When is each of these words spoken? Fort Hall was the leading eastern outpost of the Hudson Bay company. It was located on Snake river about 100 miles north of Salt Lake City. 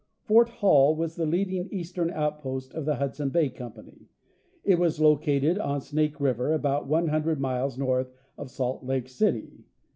Fort 0.23 0.49
Hall 0.49 0.95
was 0.95 1.15
the 1.15 1.27
leading 1.27 1.69
eastern 1.71 2.09
outpost 2.09 2.73
of 2.73 2.85
the 2.85 2.95
Hudson 2.95 3.29
Bay 3.29 3.49
company. 3.49 4.07
It 4.63 4.79
was 4.79 4.99
located 4.99 5.59
on 5.59 5.79
Snake 5.79 6.19
river 6.19 6.53
about 6.55 6.87
100 6.87 7.39
miles 7.39 7.77
north 7.77 8.11
of 8.35 8.49
Salt 8.49 8.83
Lake 8.83 9.07
City. 9.07 9.63